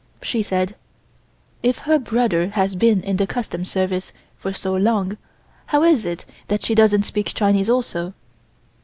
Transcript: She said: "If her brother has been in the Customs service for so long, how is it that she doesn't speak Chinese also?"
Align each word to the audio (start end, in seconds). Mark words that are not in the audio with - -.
She 0.23 0.41
said: 0.41 0.75
"If 1.61 1.77
her 1.77 1.99
brother 1.99 2.47
has 2.49 2.73
been 2.75 3.03
in 3.03 3.17
the 3.17 3.27
Customs 3.27 3.69
service 3.69 4.13
for 4.35 4.51
so 4.51 4.73
long, 4.75 5.15
how 5.67 5.83
is 5.83 6.05
it 6.05 6.25
that 6.47 6.63
she 6.63 6.73
doesn't 6.73 7.03
speak 7.03 7.27
Chinese 7.27 7.69
also?" 7.69 8.15